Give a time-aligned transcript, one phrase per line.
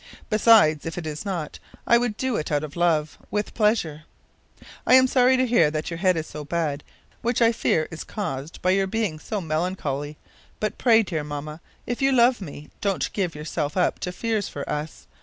[0.31, 4.05] Besides, if it is not, I would do it out of love, with pleasure.
[4.87, 6.83] I am sorry to hear that your head is so bad,
[7.21, 10.17] which I fear is caused by your being so melancholy;
[10.59, 14.67] but pray, dear Mamma, if you love me, don't give yourself up to fears for
[14.67, 15.05] us.